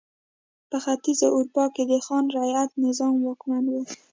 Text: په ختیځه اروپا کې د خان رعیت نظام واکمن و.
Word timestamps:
په 0.69 0.77
ختیځه 0.85 1.27
اروپا 1.31 1.65
کې 1.73 1.83
د 1.89 1.93
خان 2.05 2.25
رعیت 2.35 2.71
نظام 2.85 3.13
واکمن 3.25 3.63
و. 3.69 3.73